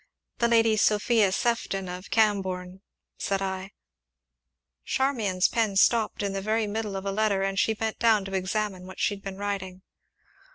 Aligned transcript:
"The 0.39 0.47
Lady 0.47 0.77
Sophia 0.77 1.31
Sefton, 1.31 1.87
of 1.87 2.09
Cambourne," 2.09 2.81
said 3.19 3.39
I. 3.39 3.69
Charmian's 4.83 5.47
pen 5.47 5.75
stopped 5.75 6.23
in 6.23 6.33
the 6.33 6.41
very 6.41 6.65
middle 6.65 6.95
of 6.95 7.05
a 7.05 7.11
letter, 7.11 7.43
and 7.43 7.59
she 7.59 7.75
bent 7.75 7.99
down 7.99 8.25
to 8.25 8.33
examine 8.33 8.87
what 8.87 8.99
she 8.99 9.13
had 9.13 9.21
been 9.21 9.37
writing. 9.37 9.83